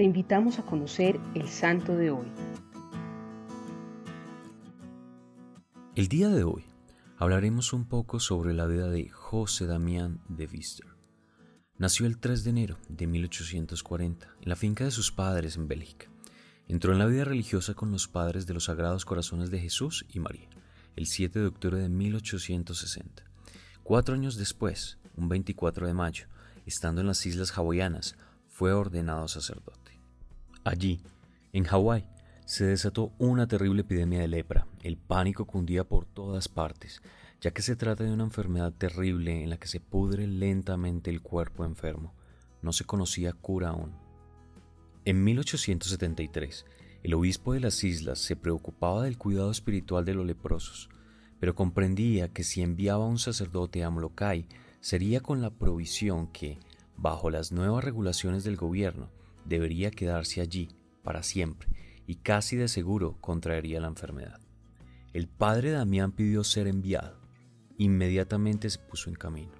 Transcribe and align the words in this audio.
te 0.00 0.04
invitamos 0.04 0.58
a 0.58 0.62
conocer 0.62 1.20
el 1.34 1.46
santo 1.46 1.94
de 1.94 2.10
hoy. 2.10 2.26
El 5.94 6.08
día 6.08 6.30
de 6.30 6.42
hoy 6.42 6.64
hablaremos 7.18 7.74
un 7.74 7.84
poco 7.84 8.18
sobre 8.18 8.54
la 8.54 8.64
vida 8.64 8.88
de 8.88 9.10
José 9.10 9.66
Damián 9.66 10.22
de 10.26 10.46
Vister. 10.46 10.86
Nació 11.76 12.06
el 12.06 12.16
3 12.16 12.44
de 12.44 12.48
enero 12.48 12.78
de 12.88 13.06
1840 13.08 14.26
en 14.40 14.48
la 14.48 14.56
finca 14.56 14.84
de 14.84 14.90
sus 14.90 15.12
padres 15.12 15.58
en 15.58 15.68
Bélgica. 15.68 16.06
Entró 16.66 16.94
en 16.94 16.98
la 16.98 17.04
vida 17.04 17.24
religiosa 17.24 17.74
con 17.74 17.92
los 17.92 18.08
padres 18.08 18.46
de 18.46 18.54
los 18.54 18.64
Sagrados 18.64 19.04
Corazones 19.04 19.50
de 19.50 19.58
Jesús 19.58 20.06
y 20.08 20.18
María, 20.18 20.48
el 20.96 21.08
7 21.08 21.40
de 21.40 21.46
octubre 21.46 21.78
de 21.78 21.90
1860. 21.90 23.22
Cuatro 23.82 24.14
años 24.14 24.38
después, 24.38 24.96
un 25.14 25.28
24 25.28 25.86
de 25.86 25.92
mayo, 25.92 26.24
estando 26.64 27.02
en 27.02 27.06
las 27.06 27.26
Islas 27.26 27.52
Hawaianas, 27.58 28.16
fue 28.60 28.74
ordenado 28.74 29.26
sacerdote. 29.26 29.98
Allí, 30.64 31.00
en 31.54 31.64
Hawái, 31.64 32.04
se 32.44 32.66
desató 32.66 33.10
una 33.16 33.48
terrible 33.48 33.80
epidemia 33.80 34.20
de 34.20 34.28
lepra. 34.28 34.66
El 34.82 34.98
pánico 34.98 35.46
cundía 35.46 35.84
por 35.84 36.04
todas 36.04 36.48
partes, 36.48 37.00
ya 37.40 37.52
que 37.52 37.62
se 37.62 37.74
trata 37.74 38.04
de 38.04 38.12
una 38.12 38.24
enfermedad 38.24 38.70
terrible 38.74 39.42
en 39.42 39.48
la 39.48 39.56
que 39.56 39.66
se 39.66 39.80
pudre 39.80 40.26
lentamente 40.26 41.08
el 41.08 41.22
cuerpo 41.22 41.64
enfermo. 41.64 42.12
No 42.60 42.74
se 42.74 42.84
conocía 42.84 43.32
cura 43.32 43.70
aún. 43.70 43.94
En 45.06 45.24
1873, 45.24 46.66
el 47.02 47.14
obispo 47.14 47.54
de 47.54 47.60
las 47.60 47.82
islas 47.82 48.18
se 48.18 48.36
preocupaba 48.36 49.04
del 49.04 49.16
cuidado 49.16 49.50
espiritual 49.50 50.04
de 50.04 50.12
los 50.12 50.26
leprosos, 50.26 50.90
pero 51.38 51.54
comprendía 51.54 52.28
que 52.28 52.44
si 52.44 52.60
enviaba 52.60 53.06
a 53.06 53.08
un 53.08 53.18
sacerdote 53.18 53.84
a 53.84 53.88
Molokai 53.88 54.46
sería 54.80 55.22
con 55.22 55.40
la 55.40 55.48
provisión 55.48 56.26
que, 56.26 56.58
bajo 57.00 57.30
las 57.30 57.50
nuevas 57.50 57.82
regulaciones 57.82 58.44
del 58.44 58.56
gobierno, 58.56 59.10
debería 59.44 59.90
quedarse 59.90 60.40
allí 60.40 60.68
para 61.02 61.22
siempre 61.22 61.68
y 62.06 62.16
casi 62.16 62.56
de 62.56 62.68
seguro 62.68 63.16
contraería 63.20 63.80
la 63.80 63.88
enfermedad. 63.88 64.40
El 65.12 65.26
padre 65.26 65.70
Damián 65.70 66.12
pidió 66.12 66.44
ser 66.44 66.66
enviado. 66.66 67.18
Inmediatamente 67.78 68.68
se 68.68 68.78
puso 68.78 69.08
en 69.08 69.16
camino. 69.16 69.52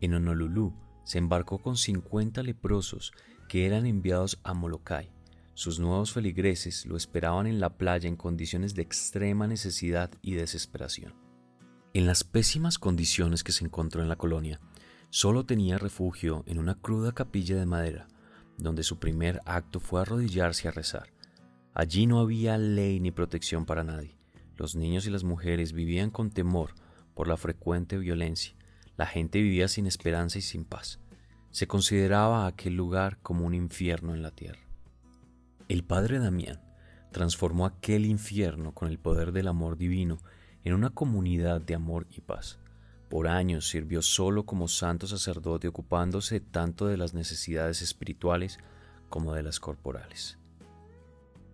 En 0.00 0.14
Honolulu 0.14 0.74
se 1.04 1.18
embarcó 1.18 1.58
con 1.58 1.76
50 1.76 2.42
leprosos 2.42 3.12
que 3.48 3.64
eran 3.64 3.86
enviados 3.86 4.38
a 4.42 4.52
Molokai. 4.52 5.10
Sus 5.54 5.78
nuevos 5.78 6.12
feligreses 6.12 6.86
lo 6.86 6.96
esperaban 6.96 7.46
en 7.46 7.60
la 7.60 7.76
playa 7.76 8.08
en 8.08 8.16
condiciones 8.16 8.74
de 8.74 8.82
extrema 8.82 9.46
necesidad 9.46 10.10
y 10.22 10.34
desesperación. 10.34 11.14
En 11.94 12.06
las 12.06 12.24
pésimas 12.24 12.78
condiciones 12.78 13.42
que 13.42 13.52
se 13.52 13.64
encontró 13.64 14.02
en 14.02 14.08
la 14.08 14.16
colonia, 14.16 14.60
Solo 15.10 15.46
tenía 15.46 15.78
refugio 15.78 16.44
en 16.46 16.58
una 16.58 16.74
cruda 16.74 17.12
capilla 17.12 17.56
de 17.56 17.64
madera, 17.64 18.08
donde 18.58 18.82
su 18.82 18.98
primer 18.98 19.40
acto 19.46 19.80
fue 19.80 20.02
arrodillarse 20.02 20.68
a 20.68 20.70
rezar. 20.70 21.14
Allí 21.72 22.06
no 22.06 22.20
había 22.20 22.58
ley 22.58 23.00
ni 23.00 23.10
protección 23.10 23.64
para 23.64 23.84
nadie. 23.84 24.18
Los 24.56 24.76
niños 24.76 25.06
y 25.06 25.10
las 25.10 25.24
mujeres 25.24 25.72
vivían 25.72 26.10
con 26.10 26.30
temor 26.30 26.74
por 27.14 27.26
la 27.26 27.38
frecuente 27.38 27.96
violencia. 27.96 28.54
La 28.98 29.06
gente 29.06 29.40
vivía 29.40 29.68
sin 29.68 29.86
esperanza 29.86 30.38
y 30.38 30.42
sin 30.42 30.64
paz. 30.64 31.00
Se 31.52 31.66
consideraba 31.66 32.46
aquel 32.46 32.74
lugar 32.74 33.18
como 33.22 33.46
un 33.46 33.54
infierno 33.54 34.14
en 34.14 34.22
la 34.22 34.32
tierra. 34.32 34.60
El 35.68 35.84
padre 35.84 36.18
Damián 36.18 36.60
transformó 37.12 37.64
aquel 37.64 38.04
infierno 38.04 38.74
con 38.74 38.88
el 38.88 38.98
poder 38.98 39.32
del 39.32 39.48
amor 39.48 39.78
divino 39.78 40.18
en 40.64 40.74
una 40.74 40.90
comunidad 40.90 41.62
de 41.62 41.74
amor 41.74 42.06
y 42.10 42.20
paz. 42.20 42.58
Por 43.08 43.28
años 43.28 43.68
sirvió 43.68 44.02
solo 44.02 44.44
como 44.44 44.68
santo 44.68 45.06
sacerdote 45.06 45.68
ocupándose 45.68 46.40
tanto 46.40 46.86
de 46.86 46.96
las 46.96 47.14
necesidades 47.14 47.80
espirituales 47.80 48.58
como 49.08 49.32
de 49.32 49.42
las 49.42 49.60
corporales. 49.60 50.38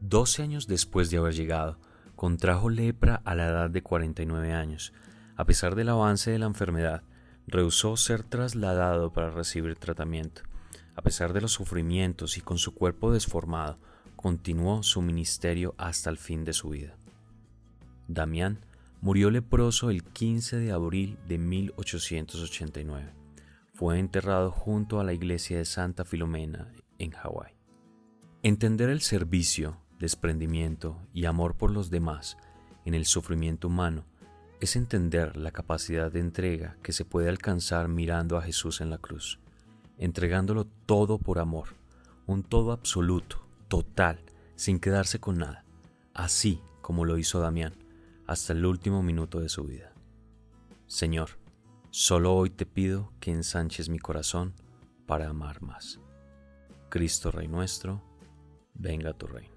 Doce 0.01 0.43
años 0.43 0.67
después 0.67 1.11
de 1.11 1.19
haber 1.19 1.35
llegado, 1.35 1.79
contrajo 2.17 2.69
lepra 2.69 3.23
a 3.25 3.35
la 3.35 3.47
edad 3.47 3.71
de 3.71 3.83
49 3.83 4.53
años. 4.53 4.93
A 5.37 5.45
pesar 5.45 5.75
del 5.77 5.89
avance 5.89 6.31
de 6.31 6.39
la 6.39 6.47
enfermedad, 6.47 7.03
rehusó 7.47 7.97
ser 7.97 8.23
trasladado 8.23 9.13
para 9.13 9.31
recibir 9.31 9.77
tratamiento. 9.77 10.43
A 10.97 11.03
pesar 11.03 11.33
de 11.33 11.41
los 11.41 11.53
sufrimientos 11.53 12.37
y 12.37 12.41
con 12.41 12.59
su 12.59 12.75
cuerpo 12.75 13.13
desformado, 13.13 13.79
continuó 14.17 14.83
su 14.83 15.03
ministerio 15.03 15.75
hasta 15.77 16.11
el 16.11 16.19
fin 16.19 16.45
de 16.45 16.53
su 16.53 16.71
vida. 16.71 16.97
Damián 18.09 18.61
Murió 19.05 19.31
leproso 19.31 19.91
el 19.91 20.03
15 20.03 20.57
de 20.57 20.73
abril 20.73 21.19
de 21.29 21.37
1889. 21.37 23.13
Fue 23.75 23.99
enterrado 23.99 24.51
junto 24.51 24.99
a 24.99 25.05
la 25.05 25.13
iglesia 25.13 25.59
de 25.59 25.67
Santa 25.67 26.07
Filomena 26.07 26.73
en 26.97 27.11
Hawái. 27.11 27.53
Entender 28.43 28.89
el 28.89 29.03
servicio, 29.03 29.77
desprendimiento 29.99 31.07
y 31.13 31.27
amor 31.27 31.55
por 31.55 31.71
los 31.71 31.91
demás 31.91 32.39
en 32.87 32.95
el 32.95 33.05
sufrimiento 33.05 33.69
humano 33.69 34.07
es 34.63 34.75
entender 34.75 35.37
la 35.37 35.51
capacidad 35.51 36.11
de 36.11 36.21
entrega 36.21 36.79
que 36.83 36.95
se 36.95 37.05
puede 37.05 37.29
alcanzar 37.29 37.89
mirando 37.89 38.39
a 38.39 38.43
Jesús 38.43 38.81
en 38.81 38.89
la 38.89 38.97
cruz, 38.97 39.39
entregándolo 39.99 40.65
todo 40.87 41.19
por 41.19 41.41
amor, 41.41 41.75
un 42.25 42.43
todo 42.43 42.73
absoluto, 42.73 43.47
total, 43.69 44.19
sin 44.57 44.81
quedarse 44.81 45.21
con 45.21 45.37
nada, 45.37 45.67
así 46.15 46.63
como 46.81 47.05
lo 47.05 47.19
hizo 47.19 47.41
Damián 47.41 47.84
hasta 48.27 48.53
el 48.53 48.65
último 48.65 49.03
minuto 49.03 49.41
de 49.41 49.49
su 49.49 49.65
vida. 49.65 49.93
Señor, 50.87 51.31
solo 51.91 52.35
hoy 52.35 52.51
te 52.51 52.67
pido 52.67 53.13
que 53.21 53.31
ensanches 53.31 53.89
mi 53.89 53.99
corazón 53.99 54.55
para 55.07 55.29
amar 55.29 55.63
más. 55.63 56.01
Cristo 56.89 57.31
Rey 57.31 57.49
nuestro, 57.49 58.03
venga 58.75 59.13
tu 59.13 59.27
reino. 59.27 59.54